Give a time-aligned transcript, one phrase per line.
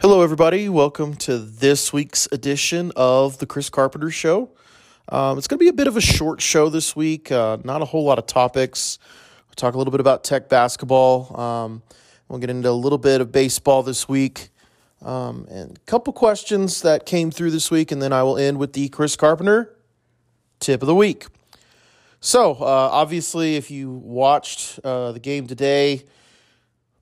[0.00, 0.68] Hello, everybody.
[0.68, 4.50] Welcome to this week's edition of the Chris Carpenter Show.
[5.08, 7.82] Um, it's going to be a bit of a short show this week, uh, not
[7.82, 8.98] a whole lot of topics.
[9.48, 11.38] We'll talk a little bit about tech basketball.
[11.38, 11.82] Um,
[12.28, 14.50] we'll get into a little bit of baseball this week.
[15.02, 18.58] Um, and a couple questions that came through this week, and then I will end
[18.58, 19.76] with the Chris Carpenter
[20.60, 21.26] tip of the week.
[22.20, 26.04] So, uh, obviously, if you watched uh, the game today,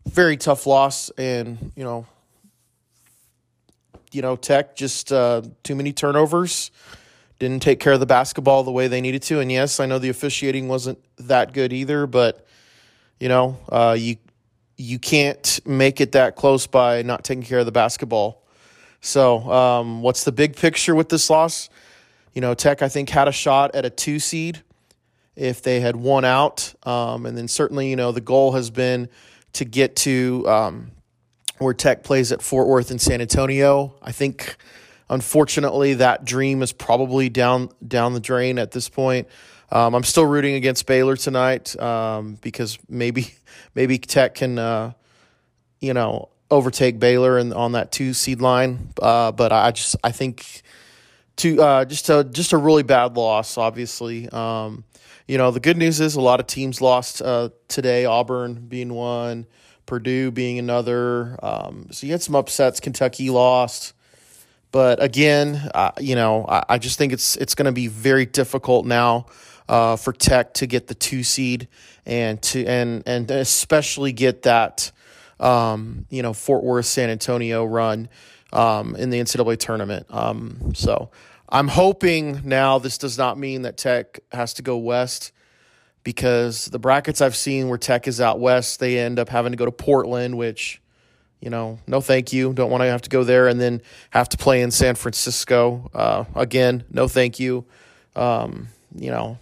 [0.06, 2.06] very tough loss, and you know
[4.16, 6.70] you know, Tech just uh, too many turnovers.
[7.38, 9.40] Didn't take care of the basketball the way they needed to.
[9.40, 12.46] And yes, I know the officiating wasn't that good either, but
[13.20, 14.16] you know, uh, you
[14.78, 18.42] you can't make it that close by not taking care of the basketball.
[19.02, 21.68] So, um, what's the big picture with this loss?
[22.32, 24.62] You know, Tech I think had a shot at a two seed
[25.34, 29.10] if they had won out, um, and then certainly you know the goal has been
[29.56, 30.90] to get to um,
[31.58, 33.94] where Tech plays at Fort Worth and San Antonio.
[34.02, 34.56] I think,
[35.08, 39.28] unfortunately, that dream is probably down down the drain at this point.
[39.70, 43.34] Um, I'm still rooting against Baylor tonight um, because maybe
[43.74, 44.92] maybe Tech can, uh,
[45.80, 48.90] you know, overtake Baylor and on that two seed line.
[49.00, 50.62] Uh, but I just I think
[51.36, 53.58] to uh, just a just a really bad loss.
[53.58, 54.84] Obviously, um,
[55.26, 58.04] you know the good news is a lot of teams lost uh, today.
[58.04, 59.46] Auburn being one.
[59.86, 61.38] Purdue being another.
[61.42, 62.80] Um, so you had some upsets.
[62.80, 63.94] Kentucky lost,
[64.72, 68.26] but again, uh, you know, I, I, just think it's it's going to be very
[68.26, 69.26] difficult now
[69.68, 71.68] uh, for Tech to get the two seed
[72.04, 74.90] and to and and especially get that
[75.40, 78.08] um, you know Fort Worth San Antonio run
[78.52, 80.06] um, in the NCAA tournament.
[80.10, 81.10] Um, so
[81.48, 85.32] I'm hoping now this does not mean that Tech has to go west
[86.02, 89.56] because the brackets I've seen where Tech is out west, they end up having to
[89.56, 90.80] go to Portland, which,
[91.40, 92.52] you know, no thank you.
[92.52, 93.80] Don't want to have to go there and then
[94.10, 95.90] have to play in San Francisco.
[95.94, 97.64] Uh, again, no thank you.
[98.16, 99.38] Um, you know,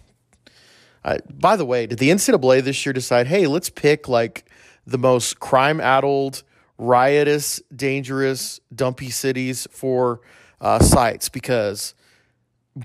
[1.03, 4.49] I, by the way, did the NCAA this year decide, hey, let's pick like
[4.85, 6.43] the most crime addled,
[6.77, 10.21] riotous, dangerous, dumpy cities for
[10.61, 11.29] uh, sites?
[11.29, 11.93] Because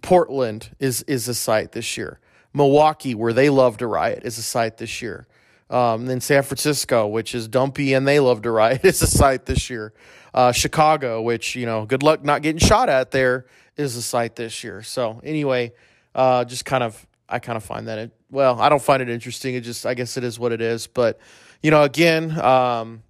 [0.03, 2.21] Portland is is a site this year.
[2.53, 5.27] Milwaukee, where they love to riot, is a site this year.
[5.69, 9.47] Um, then San Francisco, which is dumpy and they love to riot, is a site
[9.47, 9.93] this year.
[10.35, 14.37] Uh, Chicago, which you know, good luck not getting shot at there, is a site
[14.37, 14.83] this year.
[14.83, 15.73] So anyway,
[16.15, 18.11] uh, just kind of, I kind of find that it.
[18.31, 19.55] Well, I don't find it interesting.
[19.55, 20.87] It just, I guess it is what it is.
[20.87, 21.19] But
[21.63, 23.03] you know, again, um,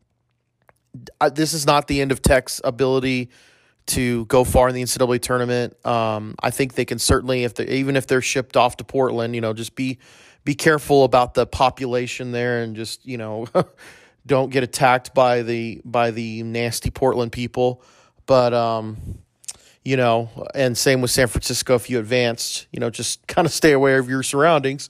[1.32, 3.30] this is not the end of Tech's ability
[3.90, 5.84] to go far in the NCAA tournament.
[5.86, 9.34] Um, I think they can certainly, if they even if they're shipped off to Portland,
[9.34, 9.98] you know, just be
[10.44, 13.46] be careful about the population there and just you know
[14.26, 17.82] don't get attacked by the by the nasty Portland people.
[18.26, 19.18] But um,
[19.84, 21.74] you know, and same with San Francisco.
[21.74, 24.88] If you advanced, you know, just kind of stay aware of your surroundings.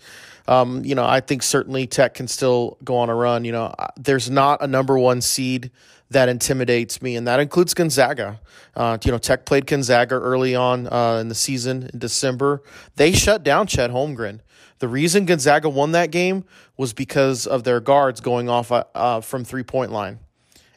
[0.49, 3.45] Um, you know, I think certainly Tech can still go on a run.
[3.45, 5.71] You know, there's not a number one seed
[6.11, 8.41] that intimidates me, and that includes Gonzaga.
[8.75, 12.63] Uh, you know, Tech played Gonzaga early on uh, in the season in December.
[12.97, 14.41] They shut down Chet Holmgren.
[14.81, 16.45] The reason Gonzaga won that game
[16.77, 20.19] was because of their guards going off uh, uh from three point line,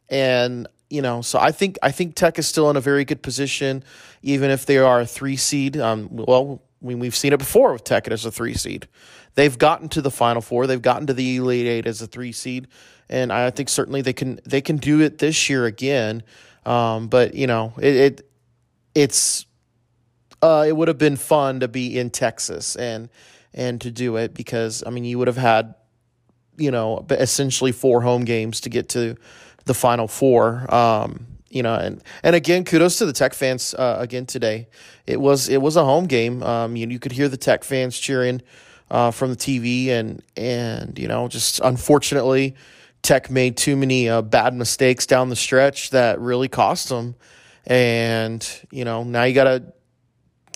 [0.10, 3.24] and you know, so I think I think Tech is still in a very good
[3.24, 3.84] position,
[4.22, 5.78] even if they are a three seed.
[5.78, 8.88] Um, well, we, we've seen it before with Tech as a three seed.
[9.34, 10.68] They've gotten to the Final Four.
[10.68, 12.68] They've gotten to the Elite Eight as a three seed
[13.10, 16.24] and I think certainly they can they can do it this year again.
[16.66, 18.30] Um, but you know, it, it
[18.96, 19.46] it's
[20.42, 23.10] uh, it would have been fun to be in Texas and
[23.54, 25.76] and to do it because I mean you would have had
[26.58, 29.16] you know essentially four home games to get to
[29.66, 30.74] the final four.
[30.74, 34.68] Um, you know, and and again, kudos to the Tech fans uh, again today.
[35.06, 36.42] It was it was a home game.
[36.42, 38.42] Um, you, you could hear the Tech fans cheering
[38.90, 42.56] uh, from the TV, and and you know, just unfortunately,
[43.04, 47.16] Tech made too many uh, bad mistakes down the stretch that really cost them.
[47.66, 49.64] And, you know, now you got to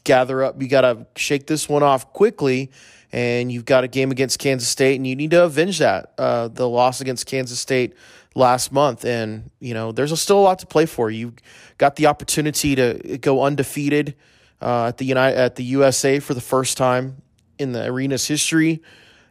[0.06, 2.72] gather up, you got to shake this one off quickly.
[3.12, 6.50] And you've got a game against Kansas State, and you need to avenge that, uh,
[6.50, 7.94] the loss against Kansas State
[8.36, 9.06] last month.
[9.06, 11.10] And, you know, there's still a lot to play for.
[11.10, 11.34] You
[11.78, 14.16] got the opportunity to go undefeated
[14.62, 17.22] uh, at the United, at the USA for the first time
[17.58, 18.82] in the arena's history.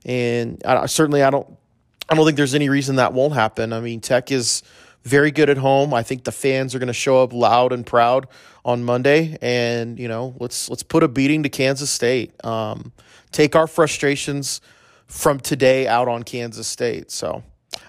[0.07, 1.47] And I, certainly, I don't
[2.09, 3.73] I don't think there's any reason that won't happen.
[3.73, 4.63] I mean, Tech is
[5.03, 5.95] very good at home.
[5.95, 8.27] I think the fans are going to show up loud and proud
[8.65, 12.45] on Monday, and you know, let's let's put a beating to Kansas State.
[12.45, 12.93] Um,
[13.33, 14.61] take our frustrations
[15.07, 17.11] from today out on Kansas State.
[17.11, 17.45] So,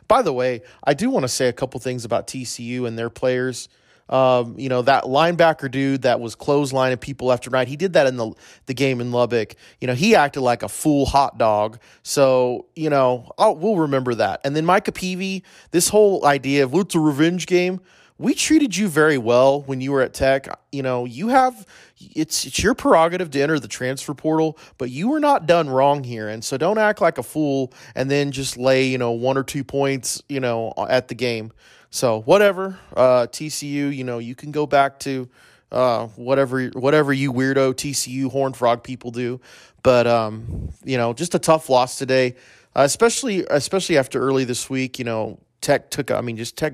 [0.08, 3.10] By the way, I do want to say a couple things about TCU and their
[3.10, 3.70] players.
[4.10, 8.08] Um, you know, that linebacker dude that was clotheslining people after night, he did that
[8.08, 8.32] in the
[8.66, 9.56] the game in Lubbock.
[9.82, 11.80] You know, he acted like a fool hot dog.
[12.04, 14.42] So, you know, I'll, we'll remember that.
[14.44, 17.82] And then Micah Peavy, this whole idea of it's a revenge game,
[18.20, 20.48] we treated you very well when you were at Tech.
[20.72, 21.66] You know, you have
[22.00, 26.04] it's it's your prerogative to enter the transfer portal, but you were not done wrong
[26.04, 26.28] here.
[26.28, 29.44] And so don't act like a fool and then just lay, you know, one or
[29.44, 31.52] two points, you know, at the game.
[31.90, 35.30] So whatever, uh, TCU, you know, you can go back to
[35.72, 39.42] uh, whatever whatever you weirdo TCU Horn Frog people do,
[39.84, 42.36] but um, you know, just a tough loss today,
[42.76, 45.00] uh, especially especially after early this week.
[45.00, 46.74] You know, Tech took, I mean, just Tech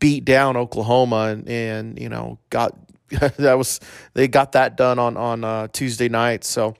[0.00, 2.76] beat down Oklahoma and, and you know got
[3.10, 3.80] that was
[4.14, 6.44] they got that done on on uh, Tuesday night.
[6.44, 6.74] So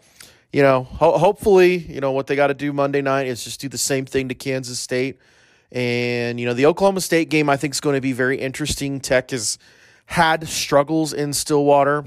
[0.52, 3.60] you know, ho- hopefully, you know what they got to do Monday night is just
[3.60, 5.18] do the same thing to Kansas State.
[5.72, 9.00] And you know, the Oklahoma State game I think is going to be very interesting.
[9.00, 9.58] Tech has
[10.06, 12.04] had struggles in Stillwater.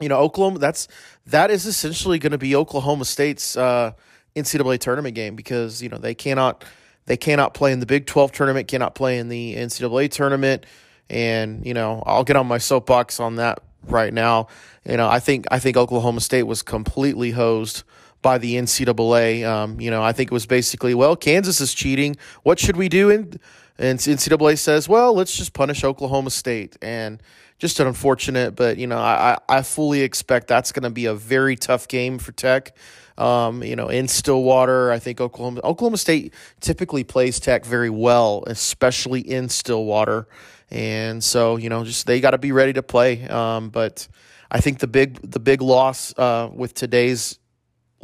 [0.00, 0.88] You know, Oklahoma that's
[1.26, 3.92] that is essentially going to be Oklahoma State's uh,
[4.36, 6.64] NCAA tournament game because you know they cannot
[7.06, 10.64] they cannot play in the Big 12 tournament, cannot play in the NCAA tournament.
[11.10, 14.48] And, you know, I'll get on my soapbox on that right now.
[14.88, 17.82] You know, I think I think Oklahoma State was completely hosed
[18.24, 19.46] by the NCAA.
[19.46, 22.16] Um, you know, I think it was basically, well, Kansas is cheating.
[22.42, 23.10] What should we do?
[23.10, 23.38] And,
[23.78, 26.76] and NCAA says, well, let's just punish Oklahoma State.
[26.80, 27.22] And
[27.58, 31.14] just an unfortunate, but, you know, I, I fully expect that's going to be a
[31.14, 32.74] very tough game for Tech.
[33.18, 38.42] Um, you know, in Stillwater, I think Oklahoma Oklahoma State typically plays Tech very well,
[38.48, 40.26] especially in Stillwater,
[40.68, 43.24] and so you know, just they got to be ready to play.
[43.28, 44.08] Um, but
[44.50, 47.38] I think the big the big loss uh, with today's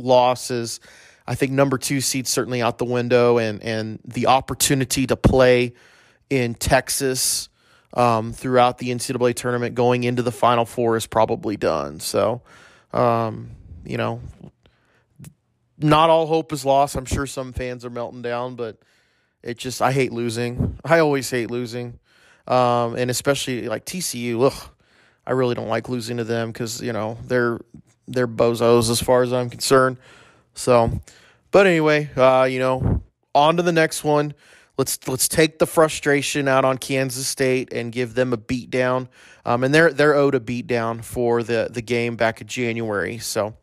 [0.05, 0.81] loss is.
[1.26, 5.75] I think number two seed certainly out the window, and and the opportunity to play
[6.29, 7.49] in Texas
[7.94, 12.00] um, throughout the NCAA tournament going into the Final Four is probably done.
[12.00, 12.43] So,
[12.93, 13.50] um,
[13.85, 14.20] you know,
[15.79, 16.97] not all hope is lost.
[16.97, 18.79] I'm sure some fans are melting down, but
[19.43, 20.79] it just I hate losing.
[20.85, 21.99] I always hate losing,
[22.47, 24.47] um, and especially like TCU.
[24.47, 24.70] Ugh,
[25.26, 27.58] I really don't like losing to them because you know they're
[28.12, 29.99] they're bozos as far as I'm concerned.
[30.55, 31.01] So,
[31.51, 33.03] but anyway, uh, you know,
[33.35, 34.35] on to the next one.
[34.77, 39.09] Let's let's take the frustration out on Kansas State and give them a beat down.
[39.45, 43.19] Um, and they're they're owed a beat down for the the game back in January.
[43.19, 43.55] So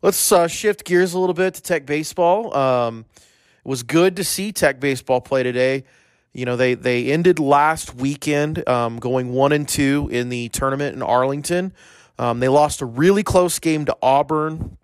[0.00, 2.56] Let's uh, shift gears a little bit to Tech baseball.
[2.56, 5.84] Um, it was good to see Tech baseball play today.
[6.32, 10.94] You know, they they ended last weekend um, going one and two in the tournament
[10.94, 11.72] in Arlington.
[12.18, 14.76] Um, they lost a really close game to Auburn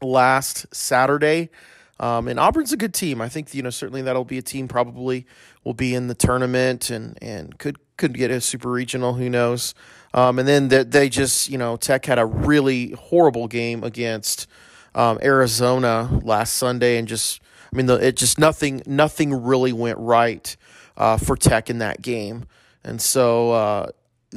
[0.00, 1.50] last Saturday.
[1.98, 3.20] Um, and Auburn's a good team.
[3.20, 5.26] I think you know certainly that'll be a team probably
[5.64, 9.14] will be in the tournament and and could could get a super regional.
[9.14, 9.74] Who knows?
[10.16, 14.46] Um, and then they, they just, you know, Tech had a really horrible game against
[14.94, 17.40] um, Arizona last Sunday, and just,
[17.72, 20.56] I mean, the, it just nothing, nothing really went right
[20.96, 22.46] uh, for Tech in that game,
[22.82, 23.52] and so.
[23.52, 23.86] Uh,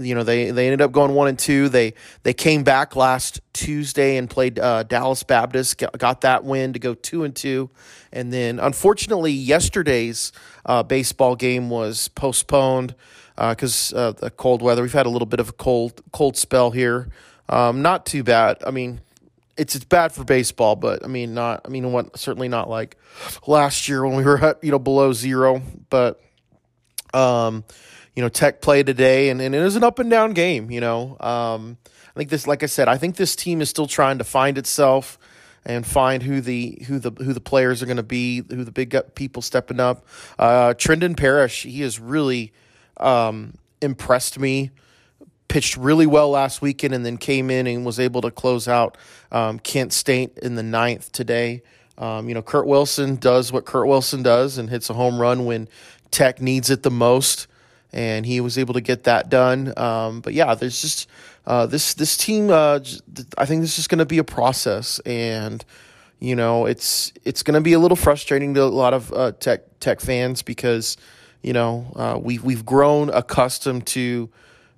[0.06, 1.70] you know they they ended up going one and two.
[1.70, 1.94] They
[2.24, 5.78] they came back last Tuesday and played uh, Dallas Baptist.
[5.98, 7.70] Got, that win to go two and two,
[8.12, 10.32] and then unfortunately yesterday's
[10.66, 12.96] uh, baseball game was postponed
[13.38, 14.82] because uh, uh, the cold weather.
[14.82, 17.10] We've had a little bit of a cold cold spell here.
[17.48, 18.58] Um, not too bad.
[18.66, 19.02] I mean,
[19.58, 21.62] it's it's bad for baseball, but I mean not.
[21.66, 22.98] I mean, what certainly not like
[23.48, 25.62] last year when we were at, you know below zero.
[25.90, 26.22] But
[27.14, 27.64] um,
[28.16, 30.72] you know, Tech play today, and, and an up and down game.
[30.72, 33.88] You know, um, I think this, like I said, I think this team is still
[33.88, 35.18] trying to find itself
[35.66, 38.72] and find who the who the who the players are going to be, who the
[38.72, 40.06] big people stepping up.
[40.38, 42.54] Uh, Trendon Parrish, he is really
[42.98, 44.72] um, impressed me.
[45.48, 48.98] Pitched really well last weekend and then came in and was able to close out
[49.32, 51.64] um, Kent State in the ninth today.
[51.98, 55.46] Um, you know, Kurt Wilson does what Kurt Wilson does and hits a home run
[55.46, 55.68] when
[56.12, 57.48] Tech needs it the most,
[57.92, 59.74] and he was able to get that done.
[59.78, 61.08] Um, but yeah, there's just
[61.46, 62.50] uh, this this team.
[62.50, 62.80] Uh,
[63.38, 65.64] I think this is going to be a process, and
[66.20, 69.32] you know, it's it's going to be a little frustrating to a lot of uh,
[69.34, 70.98] Tech Tech fans because
[71.42, 74.30] you know, uh, we've we've grown accustomed to,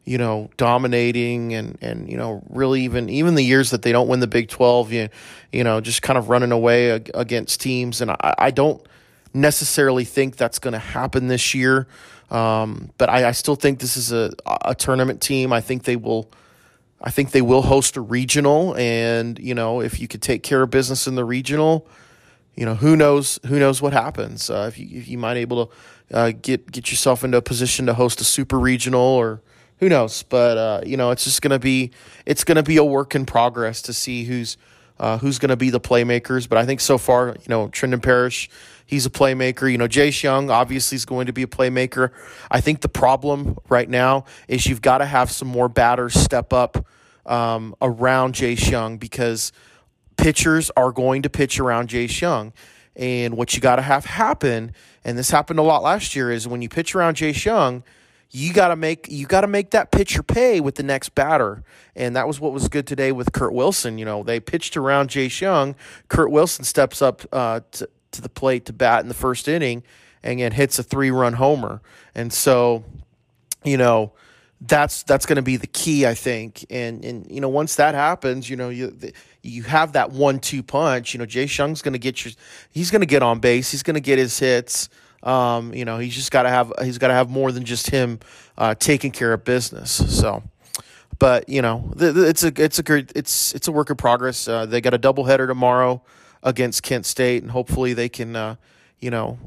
[0.06, 4.08] you know, dominating and and you know, really even even the years that they don't
[4.08, 5.10] win the Big Twelve, you
[5.51, 8.86] you know, just kind of running away against teams, and I, I don't
[9.34, 11.88] necessarily think that's going to happen this year.
[12.32, 14.34] Um, but I, I still think this is a
[14.66, 15.54] a tournament team.
[15.54, 16.32] I think they will.
[17.04, 20.62] I think they will host a regional, and you know, if you could take care
[20.62, 21.88] of business in the regional,
[22.56, 24.50] you know, who knows who knows what happens.
[24.50, 25.74] Uh, if you if you might able to
[26.16, 29.42] uh, get get yourself into a position to host a super regional or
[29.80, 30.24] who knows.
[30.24, 31.92] But uh, you know, it's just gonna be
[32.26, 34.58] it's gonna be a work in progress to see who's
[35.00, 36.48] uh, who's to be the playmakers.
[36.48, 38.50] But I think so far, you know, Trendon Parrish,
[38.86, 39.72] he's a playmaker.
[39.72, 42.12] You know, Jace Jung obviously is going to be a playmaker.
[42.50, 46.54] I think the problem right now is you've got to have some more batters step
[46.54, 46.86] up
[47.26, 49.52] um, around Jace Jung because
[50.18, 52.54] pitchers are going to pitch around Jace Jung.
[52.96, 54.74] And what you got to have happen,
[55.06, 57.84] and this happened a lot last year, is when you pitch around Jace Jung–
[58.32, 61.64] you got to make you got to make that pitcher pay with the next batter,
[61.96, 63.98] and that was what was good today with Kurt Wilson.
[63.98, 65.76] You know, they pitched around Jace Jung.
[66.08, 69.84] Kurt Wilson steps up uh, to, to the plate to bat in the first inning,
[70.24, 71.82] and again hits a three run homer.
[72.15, 72.84] And so,
[73.63, 74.13] you know,
[74.62, 76.65] that's that's going to be the key, I think.
[76.70, 78.96] And and you know, once that happens, you know, you
[79.41, 81.13] you have that one two punch.
[81.13, 82.34] You know, Jace Jung's going to get your
[82.72, 83.72] he's going to get on base.
[83.72, 84.89] He's going to get his hits.
[85.24, 87.89] Um, you know, he's just got to have he's got to have more than just
[87.89, 88.20] him
[88.58, 89.91] uh, taking care of business.
[90.20, 90.44] So,
[91.18, 94.48] but you know, it's a it's a great it's it's a work in progress.
[94.48, 96.03] Uh, they got a doubleheader tomorrow
[96.44, 98.56] against Kent State, and hopefully they can uh,
[99.00, 99.40] you know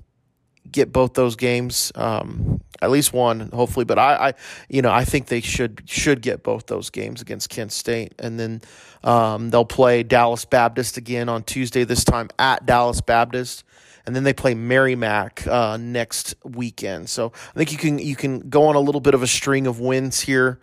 [0.71, 3.85] get both those games, um, at least one, hopefully.
[3.85, 4.35] But I, I,
[4.69, 8.39] you know, I think they should should get both those games against Kent State, and
[8.39, 8.63] then
[9.03, 11.85] um, they'll play Dallas Baptist again on Tuesday.
[11.85, 13.65] This time at Dallas Baptist
[14.07, 17.09] and then they play Merrimack uh, next weekend.
[17.09, 19.67] So I think you can you can go on a little bit of a string
[19.67, 20.59] of wins here.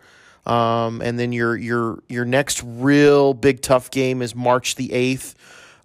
[0.46, 5.34] Um, and then your your your next real big tough game is March the eighth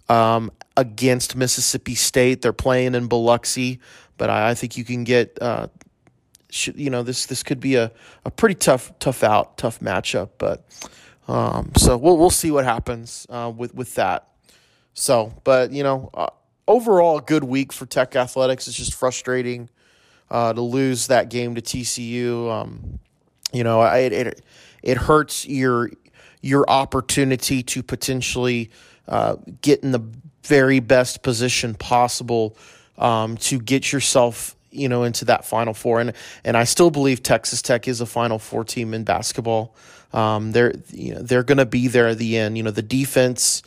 [0.08, 2.42] um, against Mississippi State.
[2.42, 3.80] They're playing in Biloxi,
[4.16, 5.68] but I, I think you can get uh,
[6.74, 7.92] you know this this could be a,
[8.24, 10.30] a pretty tough tough out tough matchup.
[10.38, 10.64] But
[11.26, 14.28] um, so we'll we'll see what happens uh, with with that.
[14.94, 16.30] So, but you know, uh,
[16.66, 18.66] overall, good week for Tech Athletics.
[18.66, 19.68] It's just frustrating
[20.30, 22.50] uh, to lose that game to TCU.
[22.50, 22.98] Um,
[23.52, 24.42] you know, it, it
[24.82, 25.90] it hurts your
[26.40, 28.70] your opportunity to potentially
[29.08, 30.02] uh, get in the
[30.44, 32.56] very best position possible
[32.96, 36.12] um, to get yourself you know into that final four and
[36.44, 39.74] and I still believe Texas Tech is a final four team in basketball
[40.12, 42.82] um, they're you know they're going to be there at the end you know the
[42.82, 43.62] defense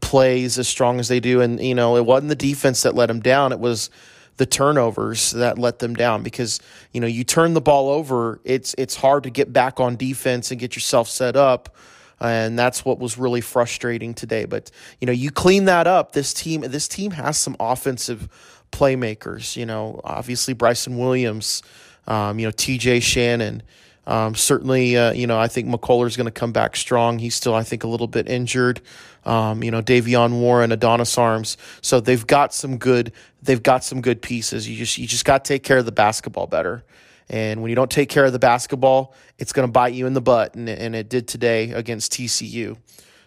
[0.00, 1.40] plays as strong as they do.
[1.40, 3.52] And, you know, it wasn't the defense that let them down.
[3.52, 3.90] It was
[4.36, 6.60] the turnovers that let them down because,
[6.92, 10.50] you know, you turn the ball over, it's, it's hard to get back on defense
[10.50, 11.74] and get yourself set up.
[12.20, 14.44] And that's what was really frustrating today.
[14.44, 14.70] But,
[15.00, 16.12] you know, you clean that up.
[16.12, 18.28] This team, this team has some offensive
[18.72, 21.62] playmakers, you know, obviously Bryson Williams,
[22.06, 23.62] um, you know, TJ Shannon,
[24.08, 27.18] um, certainly, uh, you know, I think McCullar's going to come back strong.
[27.18, 28.80] He's still, I think, a little bit injured.
[29.26, 31.58] Um, you know, Davion Warren, Adonis Arms.
[31.82, 33.12] So they've got some good.
[33.42, 34.66] They've got some good pieces.
[34.66, 36.84] You just you just got to take care of the basketball better.
[37.30, 40.14] And when you don't take care of the basketball, it's going to bite you in
[40.14, 42.78] the butt, and, and it did today against TCU.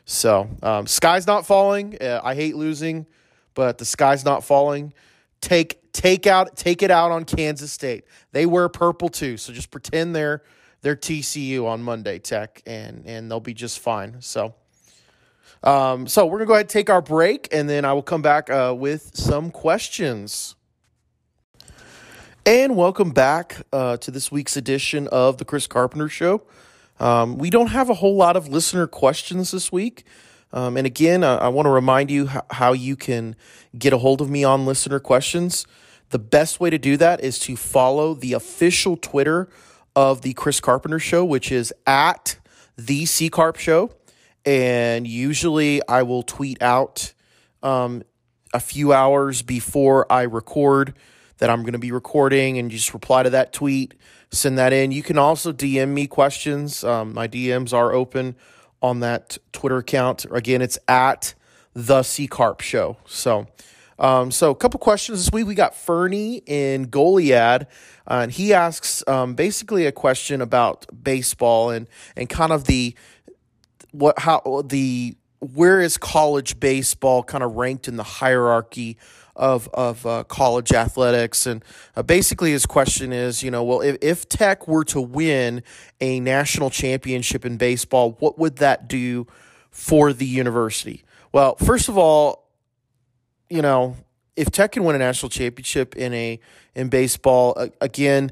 [0.06, 1.98] So um, sky's not falling.
[2.02, 3.06] Uh, I hate losing,
[3.54, 4.94] but the sky's not falling.
[5.40, 8.06] Take take out take it out on Kansas State.
[8.32, 10.44] They wear purple too, so just pretend they're
[10.82, 14.22] their TCU on Monday Tech, and and they'll be just fine.
[14.22, 14.56] So.
[15.64, 18.24] Um, so we're gonna go ahead and take our break, and then I will come
[18.24, 20.56] back uh, with some questions.
[22.44, 26.42] And welcome back uh, to this week's edition of the Chris Carpenter Show.
[27.00, 30.06] Um, we don't have a whole lot of listener questions this week.
[30.52, 33.36] Um, and again, uh, I want to remind you how, how you can
[33.78, 35.68] get a hold of me on listener questions.
[36.10, 39.48] The best way to do that is to follow the official Twitter
[39.96, 42.40] of the Chris Carpenter Show, which is at
[42.76, 43.92] the C Carp Show.
[44.48, 47.14] And usually I will tweet out
[47.62, 48.02] um,
[48.52, 50.96] a few hours before I record
[51.42, 53.96] that I'm going to be recording and you just reply to that tweet,
[54.30, 54.92] send that in.
[54.92, 56.84] You can also DM me questions.
[56.84, 58.36] Um, my DMs are open
[58.80, 60.28] on that Twitter account.
[60.32, 61.34] Again, it's at
[61.74, 62.98] the C Carp Show.
[63.08, 63.48] So,
[63.98, 65.48] um, so a couple questions this week.
[65.48, 67.66] We got Fernie in Goliad.
[68.08, 72.96] Uh, and he asks um, basically a question about baseball and and kind of the
[73.92, 78.98] what how the where is college baseball kind of ranked in the hierarchy
[79.42, 81.46] of of uh, college athletics.
[81.46, 81.66] And
[81.98, 85.64] uh, basically his question is you know well if, if tech were to win
[86.00, 89.28] a national championship in baseball what would that do
[89.70, 91.04] for the university?
[91.34, 92.48] Well first of all
[93.50, 93.98] you know
[94.36, 96.40] if Tech can win a national championship in a
[96.74, 98.32] in baseball, again,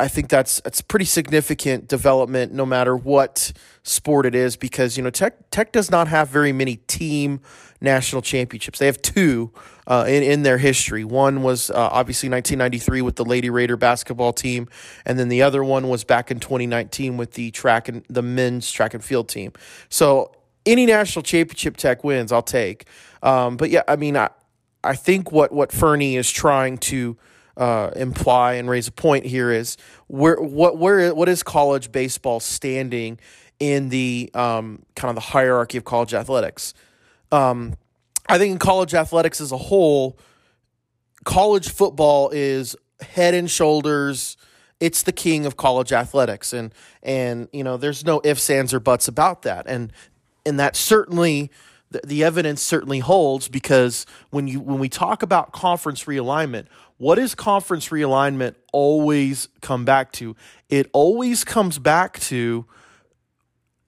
[0.00, 3.52] I think that's it's pretty significant development, no matter what
[3.82, 7.40] sport it is, because you know Tech Tech does not have very many team
[7.80, 8.78] national championships.
[8.78, 9.52] They have two
[9.88, 11.02] uh, in in their history.
[11.02, 14.68] One was uh, obviously 1993 with the Lady Raider basketball team,
[15.04, 18.70] and then the other one was back in 2019 with the track and the men's
[18.70, 19.52] track and field team.
[19.88, 20.30] So
[20.64, 22.86] any national championship Tech wins, I'll take.
[23.22, 24.30] Um, but yeah, I mean, I
[24.84, 27.16] I think what what Fernie is trying to
[27.58, 32.40] uh, imply and raise a point here is where what where what is college baseball
[32.40, 33.18] standing
[33.58, 36.72] in the um, kind of the hierarchy of college athletics?
[37.32, 37.74] Um,
[38.28, 40.18] I think in college athletics as a whole,
[41.24, 44.36] college football is head and shoulders.
[44.78, 46.72] It's the king of college athletics, and
[47.02, 49.92] and you know there's no ifs, ands, or buts about that, and
[50.46, 51.50] and that certainly
[51.90, 56.66] the, the evidence certainly holds because when you when we talk about conference realignment,
[56.98, 60.36] what does conference realignment always come back to?
[60.68, 62.66] It always comes back to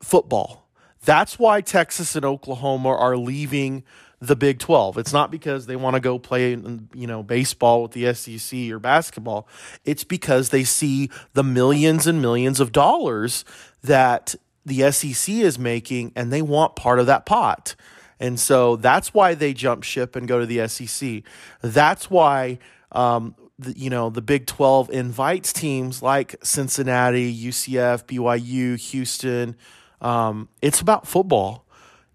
[0.02, 0.68] football.
[1.04, 3.84] That's why Texas and Oklahoma are leaving
[4.20, 4.98] the Big 12.
[4.98, 8.78] It's not because they want to go play, you know, baseball with the SEC or
[8.78, 9.48] basketball.
[9.84, 13.44] It's because they see the millions and millions of dollars
[13.82, 17.74] that the SEC is making and they want part of that pot.
[18.20, 21.22] And so that's why they jump ship and go to the SEC.
[21.62, 22.58] That's why
[22.92, 29.56] um, the, you know, the Big 12 invites teams like Cincinnati, UCF, BYU, Houston.
[30.00, 31.66] Um, it's about football.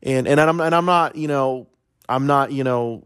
[0.01, 1.67] And, and I'm, and I'm not, you know,
[2.10, 3.05] I'm not, you know,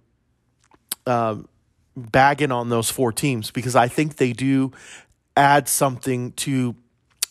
[1.06, 1.48] um,
[1.96, 4.72] bagging on those four teams because I think they do
[5.36, 6.76] add something to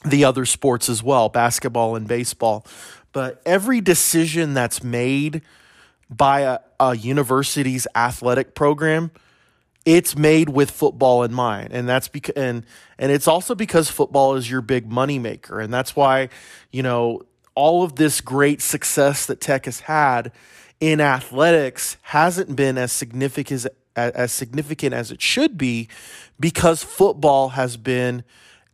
[0.05, 2.67] the other sports as well, basketball and baseball.
[3.13, 5.43] But every decision that's made
[6.11, 9.11] by a, a university's athletic program–
[9.89, 11.71] it's made with football in mind.
[11.73, 12.67] And that's because and
[12.99, 15.61] and it's also because football is your big money maker.
[15.61, 16.29] And that's why
[16.71, 17.23] you know
[17.55, 20.31] all of this great success that tech has had
[20.79, 23.67] in athletics hasn't been as significant
[23.97, 25.89] as, as significant as it should be
[26.39, 28.23] because football has been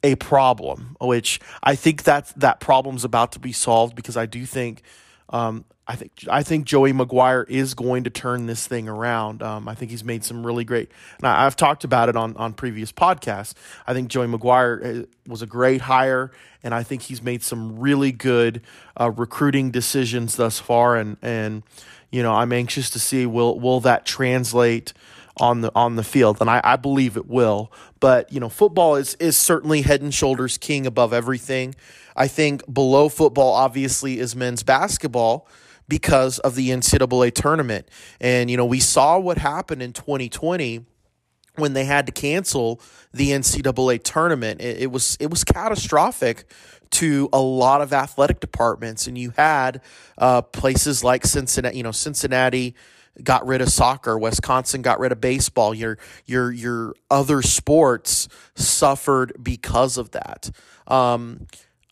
[0.02, 4.44] a problem which i think that that problem's about to be solved because i do
[4.44, 4.82] think
[5.30, 9.42] um, I think I think Joey McGuire is going to turn this thing around.
[9.42, 10.90] Um, I think he's made some really great.
[11.18, 13.52] And I, have talked about it on on previous podcasts.
[13.86, 16.30] I think Joey McGuire uh, was a great hire,
[16.62, 18.62] and I think he's made some really good
[18.98, 20.96] uh, recruiting decisions thus far.
[20.96, 21.62] And and
[22.10, 24.94] you know, I'm anxious to see will will that translate
[25.36, 27.70] on the on the field, and I, I believe it will.
[28.00, 31.74] But you know, football is is certainly head and shoulders king above everything.
[32.16, 35.48] I think below football, obviously, is men's basketball
[35.88, 37.88] because of the NCAA tournament.
[38.20, 40.86] And, you know, we saw what happened in 2020
[41.56, 42.80] when they had to cancel
[43.12, 44.60] the NCAA tournament.
[44.60, 46.50] It, it, was it was catastrophic
[46.90, 49.80] to a lot of athletic departments, and you had
[50.18, 51.76] uh, places like Cincinnati.
[51.76, 52.74] You know, Cincinnati
[53.22, 54.18] got rid of soccer.
[54.18, 55.74] Wisconsin got rid of baseball.
[55.74, 60.50] Your your your other sports suffered because of that.
[60.86, 61.46] Um,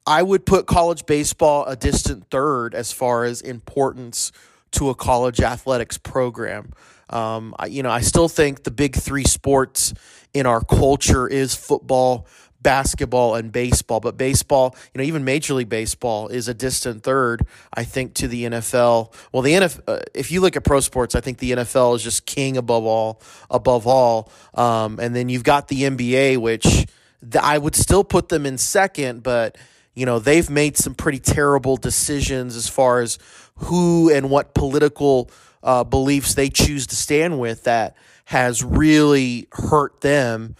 [0.07, 4.33] I would put college baseball a distant third as far as importance
[4.73, 6.73] to a college athletics program.
[7.09, 9.93] Um, I, you know, I still think the big three sports
[10.33, 12.27] in our culture is football,
[12.63, 14.01] basketball, and baseball.
[14.01, 18.29] But baseball, you know, even Major League Baseball is a distant third, I think, to
[18.29, 19.13] the NFL.
[19.31, 22.03] Well, the NFL, uh, if you look at pro sports, I think the NFL is
[22.03, 24.33] just king above all, above all.
[24.55, 26.87] Um, and then you've got the NBA, which
[27.41, 29.57] I would still put them in second, but
[29.95, 33.19] you know, they've made some pretty terrible decisions as far as
[33.57, 35.31] who and what political
[35.63, 40.57] uh, beliefs they choose to stand with that has really hurt them.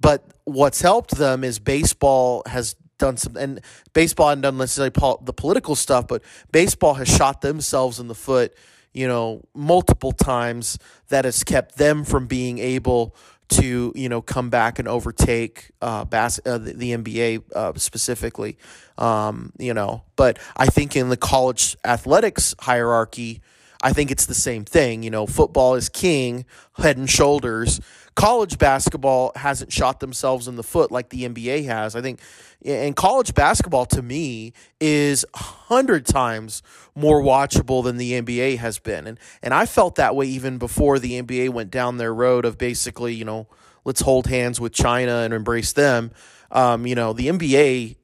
[0.00, 3.60] But what's helped them is baseball has done some, and
[3.92, 8.54] baseball hasn't done necessarily the political stuff, but baseball has shot themselves in the foot,
[8.92, 13.14] you know, multiple times that has kept them from being able
[13.50, 18.56] to you know come back and overtake uh, bas- uh, the, the, NBA uh, specifically.
[18.96, 23.40] Um, you know, but I think in the college athletics hierarchy,
[23.82, 25.02] I think it's the same thing.
[25.02, 26.44] You know, football is king,
[26.76, 27.80] head and shoulders.
[28.14, 31.96] College basketball hasn't shot themselves in the foot like the NBA has.
[31.96, 32.20] I think,
[32.64, 36.62] and college basketball to me is hundred times
[36.94, 40.98] more watchable than the NBA has been, and and I felt that way even before
[40.98, 43.46] the NBA went down their road of basically, you know,
[43.84, 46.10] let's hold hands with China and embrace them.
[46.50, 47.96] Um, you know, the NBA,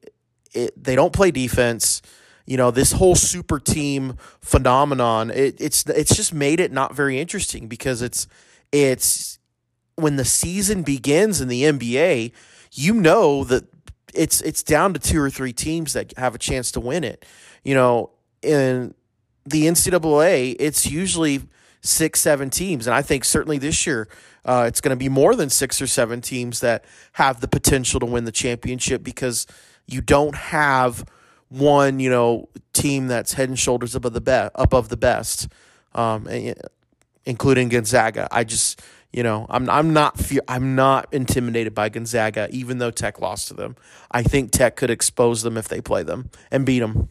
[0.53, 2.01] it, they don't play defense
[2.47, 7.19] you know this whole super team phenomenon it, it's it's just made it not very
[7.19, 8.27] interesting because it's
[8.71, 9.37] it's
[9.95, 12.31] when the season begins in the NBA
[12.71, 13.65] you know that
[14.13, 17.25] it's it's down to two or three teams that have a chance to win it.
[17.63, 18.93] You know, in
[19.45, 21.41] the NCAA, it's usually
[21.81, 24.07] six, seven teams, and I think certainly this year
[24.45, 27.99] uh, it's going to be more than six or seven teams that have the potential
[27.99, 29.45] to win the championship because
[29.85, 31.05] you don't have
[31.49, 35.47] one, you know, team that's head and shoulders above the best, above the best,
[35.93, 36.27] um,
[37.25, 38.27] including Gonzaga.
[38.31, 38.81] I just
[39.13, 43.53] you know, I'm I'm not I'm not intimidated by Gonzaga, even though Tech lost to
[43.53, 43.75] them.
[44.11, 47.09] I think Tech could expose them if they play them and beat them.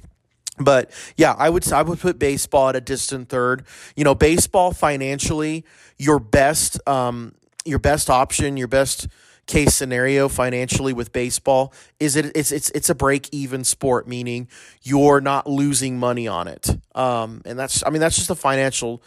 [0.59, 3.65] But yeah, I would I would put baseball at a distant third.
[3.97, 5.65] You know, baseball financially,
[5.99, 9.09] your best um, your best option, your best
[9.47, 14.49] case scenario financially with baseball is it it's it's it's a break even sport, meaning
[14.83, 16.69] you're not losing money on it.
[16.95, 19.03] Um, and that's I mean that's just the financial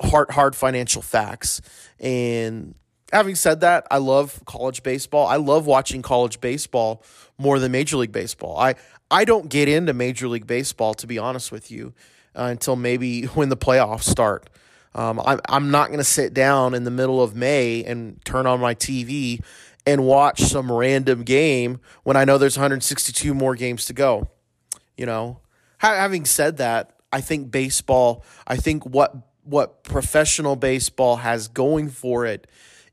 [0.00, 1.60] hard hard financial facts.
[1.98, 2.74] And
[3.12, 5.26] having said that, I love college baseball.
[5.26, 7.02] I love watching college baseball
[7.38, 8.58] more than Major League Baseball.
[8.58, 8.74] I
[9.10, 11.94] I don't get into Major League Baseball to be honest with you
[12.36, 14.50] uh, until maybe when the playoffs start.
[14.94, 18.46] Um, I'm I'm not going to sit down in the middle of May and turn
[18.46, 19.42] on my TV
[19.88, 24.28] and watch some random game when I know there's 162 more games to go.
[24.98, 25.40] You know,
[25.78, 28.22] having said that, I think baseball.
[28.46, 32.46] I think what what professional baseball has going for it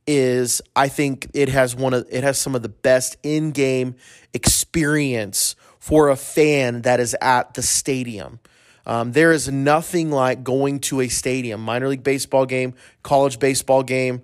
[0.07, 3.95] is I think it has one of it has some of the best in-game
[4.33, 8.39] experience for a fan that is at the stadium.
[8.85, 13.83] Um, there is nothing like going to a stadium, minor league baseball game, college baseball
[13.83, 14.21] game,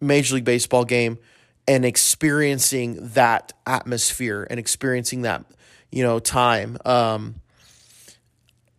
[0.00, 1.18] major league baseball game,
[1.66, 5.44] and experiencing that atmosphere and experiencing that
[5.90, 6.76] you know time.
[6.84, 7.36] Um,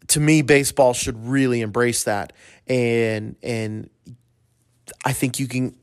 [0.07, 2.33] to me, baseball should really embrace that
[2.67, 3.89] and and
[5.03, 5.75] I think you can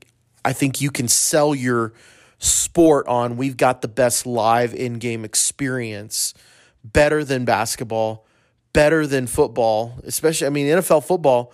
[0.44, 1.92] I think you can sell your
[2.38, 6.34] sport on we've got the best live in-game experience
[6.82, 8.26] better than basketball,
[8.72, 11.52] better than football, especially I mean NFL football,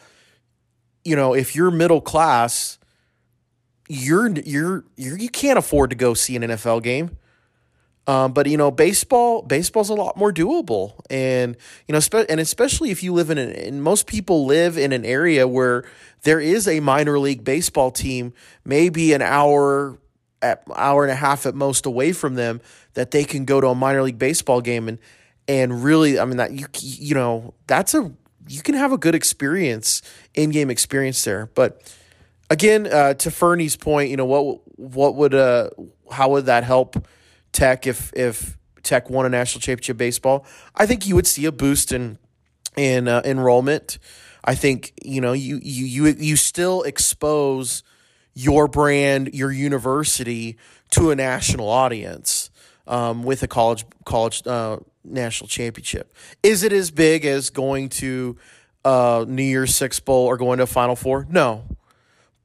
[1.05, 2.78] you know, if you're middle class,
[3.89, 7.17] you're you're you're you can't afford to go see an NFL game.
[8.07, 12.41] Um, but you know, baseball baseball's a lot more doable, and you know, spe- and
[12.41, 15.85] especially if you live in an, and most people live in an area where
[16.23, 18.33] there is a minor league baseball team,
[18.65, 19.99] maybe an hour
[20.41, 22.63] at hour and a half at most away from them,
[22.95, 24.99] that they can go to a minor league baseball game and
[25.47, 28.11] and really, I mean that you you know that's a
[28.49, 30.01] you can have a good experience
[30.35, 31.83] in game experience there, but.
[32.51, 34.61] Again, uh, to Fernie's point, you know what?
[34.79, 35.71] What would uh,
[36.11, 36.97] how would that help
[37.53, 40.47] Tech if if Tech won a national championship baseball.
[40.75, 42.19] I think you would see a boost in
[42.77, 43.99] in uh, enrollment.
[44.45, 47.83] I think you know you you you you still expose
[48.35, 50.57] your brand, your university
[50.93, 52.51] to a national audience
[52.87, 56.15] um, with a college college uh, national championship.
[56.43, 58.37] Is it as big as going to
[58.85, 61.27] uh, New Year's Six Bowl or going to a Final Four?
[61.29, 61.65] No,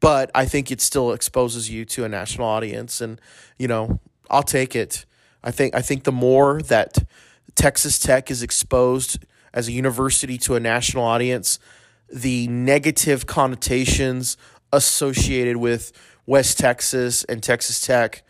[0.04, 3.22] but I think it still exposes you to a national audience, and
[3.58, 5.06] you know I'll take it.
[5.42, 6.98] I think I think the more that
[7.56, 11.58] Texas Tech is exposed as a university to a national audience,
[12.12, 14.36] the negative connotations
[14.74, 15.94] associated with
[16.26, 18.24] West Texas and Texas Tech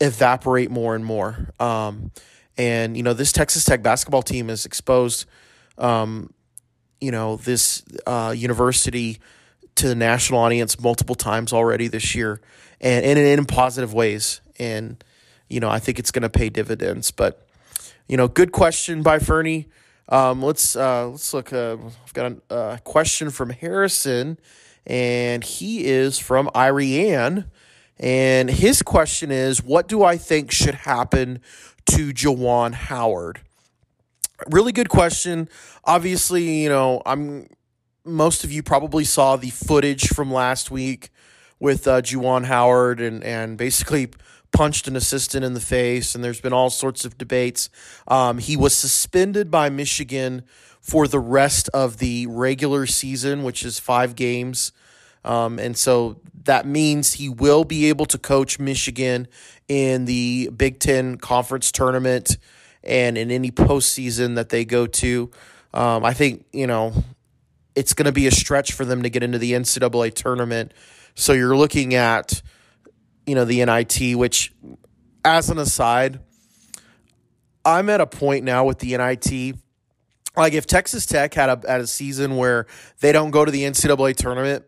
[0.00, 1.50] evaporate more and more.
[1.60, 2.12] Um,
[2.56, 5.26] and you know, this Texas Tech basketball team is exposed,
[5.76, 6.32] um,
[6.98, 9.20] you know, this uh, university
[9.76, 12.40] to the national audience multiple times already this year,
[12.80, 14.40] and, and in positive ways.
[14.58, 15.02] And
[15.48, 17.10] you know, I think it's going to pay dividends.
[17.10, 17.46] But
[18.08, 19.68] you know, good question by Fernie.
[20.08, 21.52] Um, let's uh, let's look.
[21.52, 24.38] Uh, I've got a, a, question from Harrison,
[24.86, 27.46] and he is from Irian,
[27.98, 31.40] and his question is, "What do I think should happen
[31.86, 33.40] to Juwan Howard?"
[34.50, 35.48] Really good question.
[35.84, 37.48] Obviously, you know, I'm.
[38.04, 41.08] Most of you probably saw the footage from last week
[41.58, 44.08] with uh, Juwan Howard and and basically
[44.52, 47.70] punched an assistant in the face, and there's been all sorts of debates.
[48.06, 50.42] Um, he was suspended by Michigan
[50.80, 54.72] for the rest of the regular season, which is five games.
[55.24, 59.28] Um, and so that means he will be able to coach Michigan
[59.66, 62.36] in the Big Ten conference tournament
[62.82, 65.30] and in any postseason that they go to.
[65.72, 66.92] Um, I think, you know,
[67.74, 70.72] it's going to be a stretch for them to get into the NCAA tournament.
[71.14, 72.42] So you're looking at
[73.26, 74.52] you know, the NIT, which,
[75.24, 76.20] as an aside,
[77.64, 79.56] I'm at a point now with the NIT.
[80.36, 82.66] Like, if Texas Tech had a, had a season where
[83.00, 84.64] they don't go to the NCAA tournament,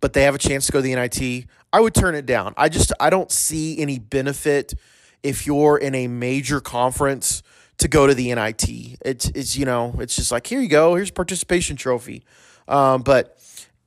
[0.00, 2.54] but they have a chance to go to the NIT, I would turn it down.
[2.56, 4.74] I just I don't see any benefit
[5.22, 7.42] if you're in a major conference
[7.78, 8.68] to go to the NIT.
[9.04, 12.24] It's it's you know it's just like here you go, here's participation trophy.
[12.68, 13.38] Um, but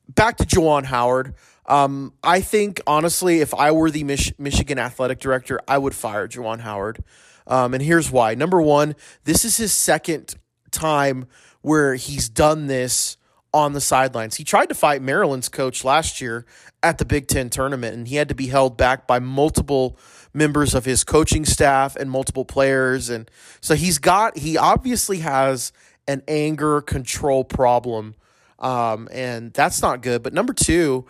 [0.07, 1.35] back to Juwan Howard.
[1.65, 6.27] Um, I think honestly, if I were the Mich- Michigan athletic director, I would fire
[6.27, 7.03] Juwan Howard.
[7.45, 8.35] Um, and here's why.
[8.35, 10.35] Number one, this is his second
[10.71, 11.27] time
[11.61, 13.17] where he's done this
[13.53, 14.35] on the sidelines.
[14.35, 16.45] He tried to fight Maryland's coach last year
[16.83, 19.97] at the Big Ten tournament, and he had to be held back by multiple
[20.33, 23.09] members of his coaching staff and multiple players.
[23.09, 23.29] And
[23.61, 25.71] so he's got, he obviously has
[26.07, 28.15] an anger control problem.
[28.59, 30.21] Um, and that's not good.
[30.23, 31.05] But number two,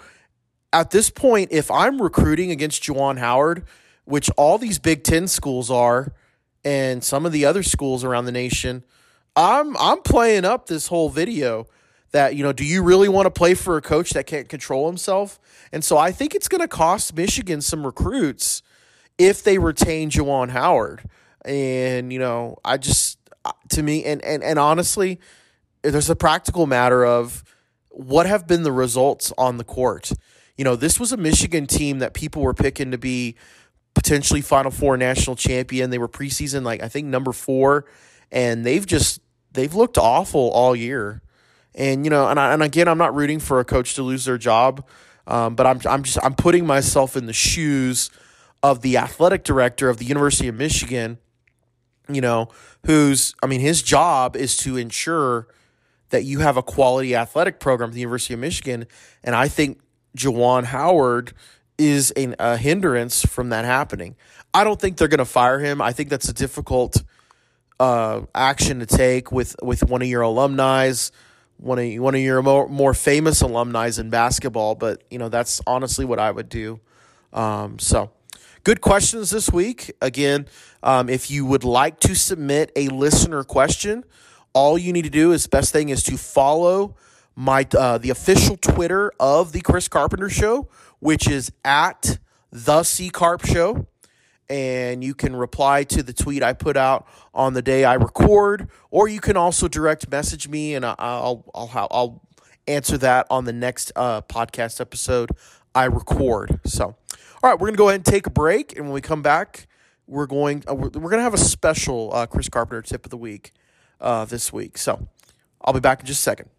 [0.72, 3.66] at this point, if I'm recruiting against Juwan Howard,
[4.06, 6.14] which all these Big Ten schools are,
[6.64, 8.84] and some of the other schools around the nation,
[9.36, 11.68] I'm I'm playing up this whole video
[12.12, 14.88] that you know do you really want to play for a coach that can't control
[14.88, 15.40] himself
[15.72, 18.62] and so i think it's going to cost michigan some recruits
[19.20, 21.04] if they retain Juwan Howard.
[21.46, 25.20] And you know i just uh, to me and and, and honestly
[25.84, 27.44] there's a practical matter of
[27.90, 30.12] what have been the results on the court.
[30.58, 33.36] You know this was a michigan team that people were picking to be
[33.94, 35.90] potentially final four national champion.
[35.92, 37.86] They were preseason like i think number four.
[38.32, 39.22] And they've just
[39.54, 41.22] they've looked awful all year.
[41.74, 44.26] And you know, and I, and again, I'm not rooting for a coach to lose
[44.26, 44.86] their job,
[45.26, 48.12] um, but I'm I'm just I'm putting myself in the shoes
[48.62, 51.18] of the athletic director of the University of Michigan.
[52.08, 52.50] You know,
[52.86, 55.48] who's I mean, his job is to ensure
[56.10, 58.88] that you have a quality athletic program at the University of Michigan,
[59.24, 59.80] and I think
[60.18, 61.34] Juwan Howard
[61.78, 64.16] is a, a hindrance from that happening.
[64.54, 65.82] I don't think they're going to fire him.
[65.82, 67.04] I think that's a difficult
[67.80, 71.12] uh, action to take with with one of your alumni's
[71.60, 75.62] one of one of your more, more famous alumni in basketball, but you know that's
[75.68, 76.80] honestly what I would do.
[77.34, 78.12] Um, so,
[78.64, 79.92] good questions this week.
[80.02, 80.48] Again,
[80.84, 84.04] um, if you would like to submit a listener question,
[84.54, 86.96] all you need to do is best thing is to follow
[87.36, 90.70] my uh, the official Twitter of the Chris Carpenter Show,
[91.00, 92.20] which is at
[92.52, 93.88] the C Carp Show
[94.50, 98.68] and you can reply to the tweet I put out on the day I record,
[98.90, 102.22] or you can also direct message me, and I'll I'll I'll
[102.68, 105.30] answer that on the next uh, podcast episode
[105.76, 106.60] I record.
[106.66, 106.96] So,
[107.42, 109.68] all right, we're gonna go ahead and take a break, and when we come back,
[110.08, 113.18] we're going uh, we're, we're, gonna have a special uh, Chris Carpenter tip of the
[113.18, 113.54] week
[114.02, 114.78] uh, this week.
[114.78, 115.08] So,
[115.62, 116.50] I'll be back in just a second.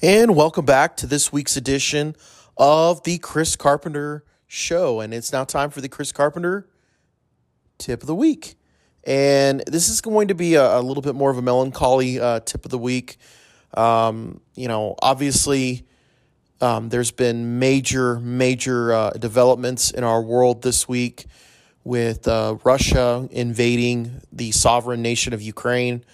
[0.00, 2.14] And welcome back to this week's edition
[2.56, 5.00] of the Chris Carpenter show.
[5.00, 6.68] And it's now time for the Chris Carpenter
[7.78, 8.54] tip of the week.
[9.02, 12.40] And this is going to be a, a little bit more of a melancholy uh,
[12.40, 13.16] tip of the week.
[13.74, 15.87] Um, you know, obviously,
[16.60, 21.26] um, there's been major, major uh, developments in our world this week
[21.84, 26.04] with uh, Russia invading the sovereign nation of Ukraine.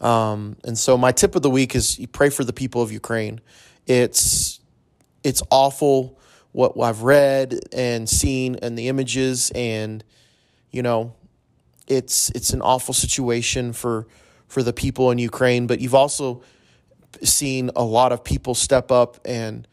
[0.00, 2.90] Um, and so, my tip of the week is you pray for the people of
[2.90, 3.40] Ukraine.
[3.86, 4.60] It's
[5.22, 6.18] it's awful
[6.52, 10.04] what I've read and seen and the images and
[10.70, 11.14] you know
[11.88, 14.06] it's it's an awful situation for
[14.46, 16.42] for the people in Ukraine but you've also
[17.22, 19.66] seen a lot of people step up and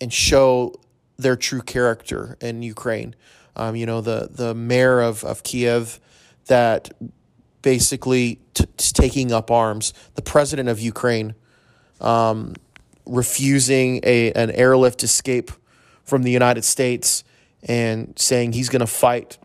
[0.00, 0.74] and show
[1.16, 3.14] their true character in Ukraine
[3.56, 6.00] um, you know the the mayor of of Kiev
[6.46, 6.90] that
[7.62, 11.34] basically t- taking up arms the president of Ukraine
[12.00, 12.54] um,
[13.06, 15.50] refusing a an airlift escape
[16.04, 17.24] from the United States
[17.62, 19.38] and saying he's going to fight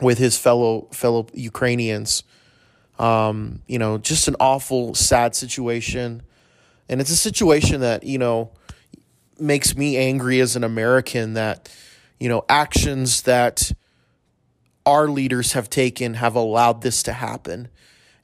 [0.00, 2.22] with his fellow fellow Ukrainians.
[2.98, 6.22] Um, you know, just an awful, sad situation,
[6.88, 8.50] and it's a situation that you know
[9.40, 11.68] makes me angry as an American that
[12.18, 13.72] you know actions that
[14.88, 17.68] our leaders have taken have allowed this to happen.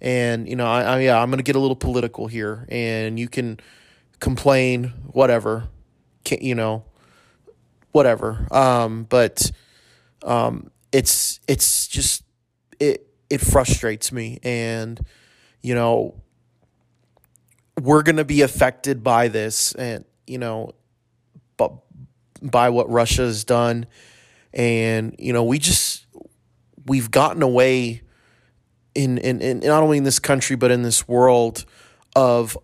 [0.01, 3.19] And you know, I, I yeah, I'm going to get a little political here, and
[3.19, 3.61] you can
[4.19, 5.69] complain, whatever,
[6.25, 6.85] can, you know,
[7.93, 8.47] whatever.
[8.51, 9.51] Um, but
[10.23, 12.25] um, it's it's just
[12.81, 15.01] it it frustrates me, and
[15.63, 16.15] you know
[17.81, 20.75] we're gonna be affected by this, and you know,
[22.43, 23.87] by what Russia has done,
[24.53, 26.07] and you know we just
[26.87, 28.03] we've gotten away
[28.95, 31.65] in in, in not only in this country but in this world
[32.15, 32.57] of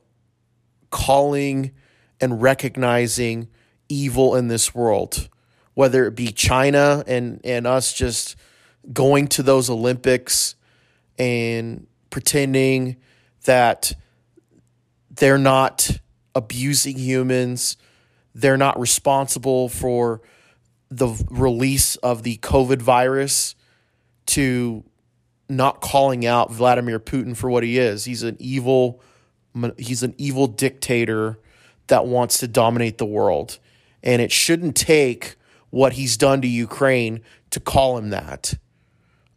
[0.91, 1.73] calling
[2.21, 3.49] and recognizing
[3.89, 5.29] evil in this world,
[5.75, 8.37] whether it be China and, and us just
[8.93, 10.55] going to those Olympics
[11.19, 12.97] and pretending
[13.45, 13.93] that
[15.11, 15.91] they're not
[16.35, 17.77] abusing humans,
[18.35, 20.21] they're not responsible for
[20.91, 23.55] the release of the COVID virus.
[24.27, 24.85] to
[25.49, 28.05] not calling out Vladimir Putin for what he is.
[28.05, 29.03] He's an evil
[29.77, 31.37] he's an evil dictator
[31.89, 33.59] that wants to dominate the world.
[34.03, 35.35] And it shouldn't take
[35.71, 38.55] what he's done to Ukraine to call him that.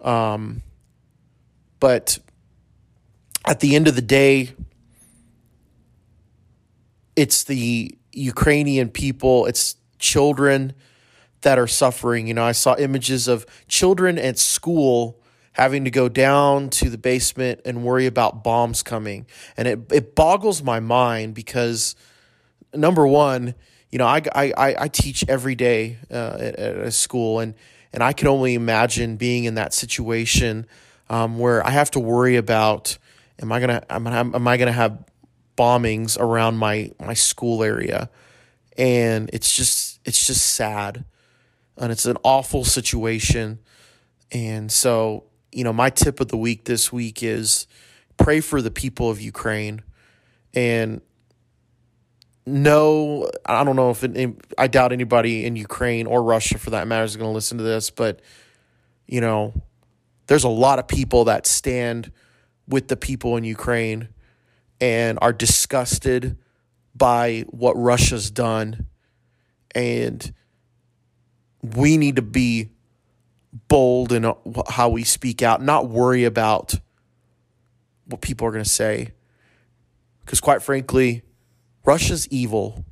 [0.02, 0.62] Um,
[1.80, 2.20] but
[3.46, 4.54] at the end of the day,
[7.16, 10.74] it's the Ukrainian people, it's children
[11.42, 12.28] that are suffering.
[12.28, 15.20] You know, I saw images of children at school
[15.54, 19.26] having to go down to the basement and worry about bombs coming.
[19.56, 21.96] And it, it boggles my mind because,
[22.74, 23.54] number one,
[23.92, 27.54] you know, I, I, I teach every day uh, at, at, a school, and,
[27.94, 30.66] and I can only imagine being in that situation
[31.10, 32.98] um, where I have to worry about
[33.40, 35.04] am I gonna am I, am I gonna have
[35.58, 38.10] bombings around my my school area,
[38.78, 41.06] and it's just it's just sad,
[41.78, 43.60] and it's an awful situation,
[44.32, 47.68] and so you know, my tip of the week this week is
[48.18, 49.84] pray for the people of Ukraine.
[50.54, 51.02] And
[52.46, 56.88] no, I don't know if it, I doubt anybody in Ukraine or Russia for that
[56.88, 58.22] matter is going to listen to this, but
[59.08, 59.54] you know,
[60.28, 62.12] there's a lot of people that stand
[62.68, 64.10] with the people in Ukraine
[64.84, 66.38] and are disgusted
[66.94, 68.86] by what Russia's done
[69.74, 70.34] and
[71.62, 72.70] we need to be
[73.70, 74.30] bold in
[74.68, 76.76] how we speak out, not worry about
[78.08, 79.14] what people are going to say.
[80.26, 81.24] Because, quite frankly,
[81.86, 82.84] Russia's evil.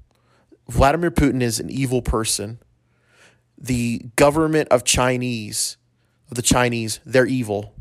[0.70, 2.60] Vladimir Putin is an evil person.
[3.58, 5.76] The government of Chinese,
[6.30, 7.76] of the Chinese, they're evil.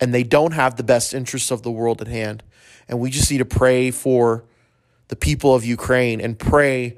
[0.00, 2.42] And they don't have the best interests of the world at hand.
[2.88, 4.44] And we just need to pray for
[5.08, 6.96] the people of Ukraine and pray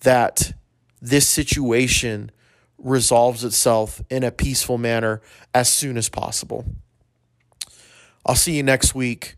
[0.00, 0.52] that
[1.00, 2.30] this situation
[2.78, 5.22] resolves itself in a peaceful manner
[5.54, 6.66] as soon as possible.
[8.26, 9.36] I'll see you next week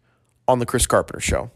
[0.48, 1.50] on The Chris Carpenter Show.